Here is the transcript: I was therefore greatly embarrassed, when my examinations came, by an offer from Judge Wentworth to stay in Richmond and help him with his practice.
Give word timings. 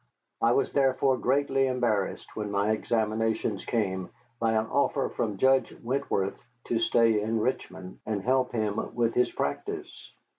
I 0.41 0.53
was 0.53 0.71
therefore 0.73 1.15
greatly 1.19 1.67
embarrassed, 1.67 2.35
when 2.35 2.49
my 2.49 2.71
examinations 2.71 3.63
came, 3.63 4.09
by 4.39 4.53
an 4.53 4.65
offer 4.65 5.09
from 5.09 5.37
Judge 5.37 5.77
Wentworth 5.83 6.43
to 6.63 6.79
stay 6.79 7.21
in 7.21 7.39
Richmond 7.39 7.99
and 8.03 8.23
help 8.23 8.51
him 8.51 8.95
with 8.95 9.13
his 9.13 9.31
practice. 9.31 10.11